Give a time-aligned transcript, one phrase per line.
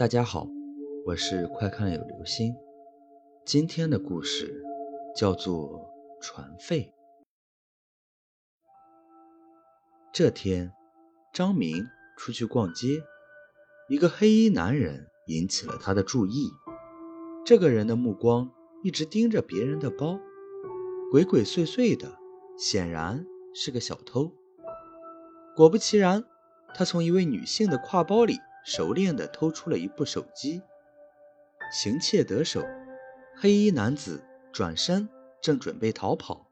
[0.00, 0.48] 大家好，
[1.04, 2.54] 我是快看有流星。
[3.44, 4.64] 今天的故事
[5.14, 5.92] 叫做
[6.22, 6.80] 《船费》。
[10.10, 10.72] 这天，
[11.34, 11.84] 张明
[12.16, 13.02] 出去逛街，
[13.90, 16.48] 一个黑衣男人引起了他的注意。
[17.44, 18.50] 这个人的目光
[18.82, 20.18] 一直盯着别人的包，
[21.12, 22.16] 鬼鬼祟祟的，
[22.56, 24.32] 显然是个小偷。
[25.54, 26.24] 果不其然，
[26.74, 28.38] 他从一位女性的挎包里。
[28.72, 30.62] 熟练地偷出了一部手机，
[31.72, 32.64] 行窃得手。
[33.34, 35.08] 黑衣男子转身，
[35.42, 36.46] 正准备逃跑。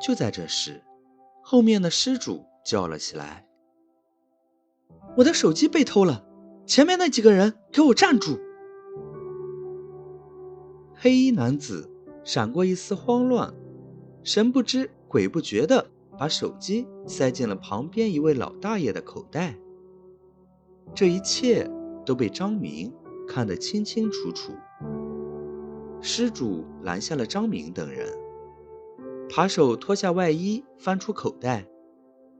[0.00, 0.82] 就在这时，
[1.44, 3.46] 后面的失主叫了起来
[5.16, 6.26] ：“我的手机被偷了！
[6.66, 8.40] 前面那几个人，给我站住！”
[10.98, 11.88] 黑衣男子
[12.24, 13.54] 闪过一丝慌乱，
[14.24, 15.86] 神不知鬼不觉地
[16.18, 19.56] 把手机塞进了旁边一位老大爷的口袋。
[20.94, 21.70] 这一切
[22.04, 22.92] 都被张明
[23.28, 24.52] 看得清清楚楚。
[26.00, 28.12] 施主拦下了张明等人，
[29.34, 31.66] 扒手脱下外衣，翻出口袋，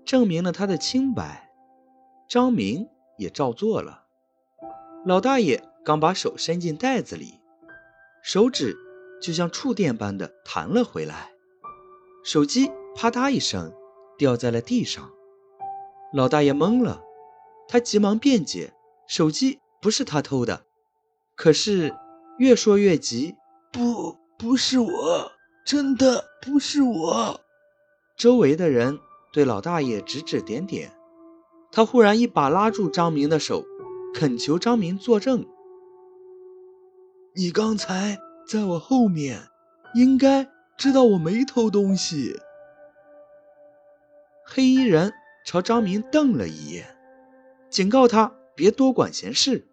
[0.04, 1.50] 证明了他的清白。
[2.28, 4.04] 张明也照做了。
[5.04, 7.40] 老大爷刚把手伸进袋子里，
[8.22, 8.76] 手指
[9.20, 11.32] 就像触电般的弹了回来，
[12.24, 13.72] 手机啪嗒一声
[14.18, 15.10] 掉在了地上。
[16.12, 17.05] 老大爷懵了。
[17.68, 18.72] 他急忙辩解
[19.08, 20.64] ：“手机不是他偷的。”
[21.34, 21.94] 可是
[22.38, 23.34] 越说越急
[23.72, 25.32] ：“不，不是我，
[25.64, 27.40] 真的不是我。”
[28.16, 28.98] 周围的人
[29.32, 30.92] 对老大爷指指点点。
[31.72, 33.64] 他忽然一把拉住张明的手，
[34.14, 35.44] 恳求张明作证
[37.36, 38.16] ：“你刚才
[38.48, 39.42] 在我后面，
[39.94, 42.40] 应该知道我没偷东西。”
[44.48, 45.12] 黑衣人
[45.44, 46.95] 朝张明瞪了一眼。
[47.68, 49.66] 警告他别多管闲事。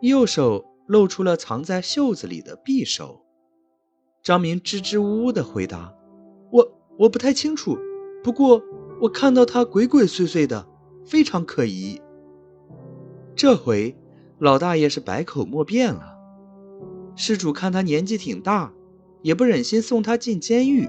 [0.00, 3.22] 右手露出了藏在袖子里的匕首。
[4.22, 5.94] 张明支支吾吾地回答
[6.50, 7.76] ：“我我不太清楚，
[8.22, 8.62] 不过
[9.00, 10.66] 我看到他鬼鬼祟祟的，
[11.04, 12.00] 非常可疑。”
[13.34, 13.96] 这回
[14.38, 16.16] 老大爷是百口莫辩了。
[17.16, 18.72] 施主看他年纪挺大，
[19.22, 20.88] 也不忍心送他进监狱，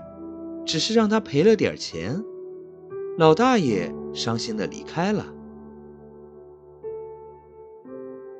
[0.66, 2.24] 只是让他赔了点钱。
[3.18, 5.34] 老大爷伤心地离开了。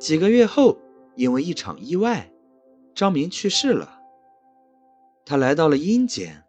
[0.04, 0.78] 几个月后，
[1.16, 2.30] 因为一场意外，
[2.94, 4.02] 张明去世了。
[5.24, 6.44] 他来到了阴间，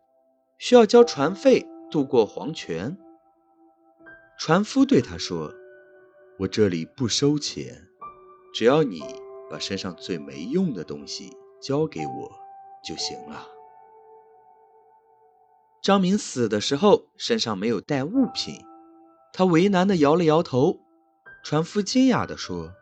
[0.58, 2.98] 需要交船费渡过黄泉。
[4.40, 5.54] 船夫对他说
[6.40, 7.86] ：“我这里不收钱，
[8.52, 9.00] 只要你
[9.48, 11.30] 把身上最没用的东西
[11.62, 12.32] 交给我
[12.84, 13.46] 就行了。”
[15.80, 18.56] 张明死的时候身上没有带物品，
[19.32, 20.80] 他为难地摇了摇头。
[21.44, 22.72] 船夫惊讶地说。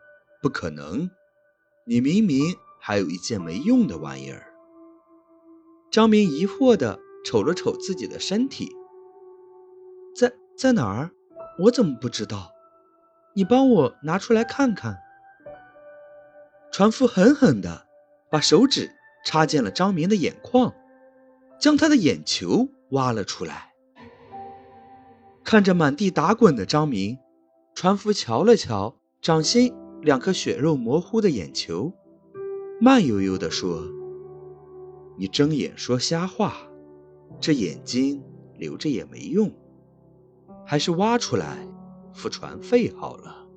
[0.43, 1.09] 不可能！
[1.85, 4.53] 你明明还有一件没用的玩意儿。
[5.89, 8.69] 张明疑惑地瞅了瞅自己的身体，
[10.13, 11.11] 在在哪儿？
[11.59, 12.51] 我怎么不知道？
[13.33, 14.97] 你帮我拿出来看看。
[16.73, 17.87] 船夫狠狠地
[18.29, 18.91] 把手指
[19.25, 20.73] 插进了张明的眼眶，
[21.57, 23.71] 将他的眼球挖了出来。
[25.45, 27.17] 看着满地打滚的张明，
[27.73, 29.73] 船夫瞧了瞧掌心。
[30.03, 31.93] 两颗血肉模糊的眼球，
[32.81, 33.87] 慢悠悠地说
[35.17, 36.55] ：“你睁眼说瞎话，
[37.39, 38.21] 这眼睛
[38.57, 39.49] 留着也没用，
[40.65, 41.65] 还是挖出来
[42.13, 43.47] 付船费好了。”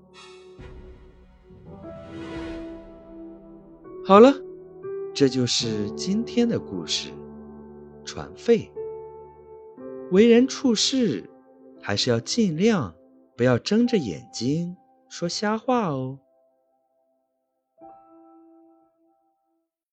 [4.07, 4.33] 好了，
[5.13, 7.11] 这就是今天的故事。
[8.05, 8.71] 船费，
[10.13, 11.29] 为人处事
[11.83, 12.95] 还是要尽量
[13.37, 14.77] 不要睁着眼睛
[15.09, 16.21] 说瞎话哦。